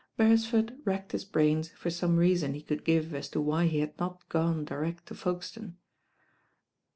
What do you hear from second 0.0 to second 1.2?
Bcresford racked